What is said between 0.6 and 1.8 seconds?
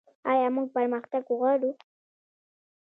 پرمختګ غواړو؟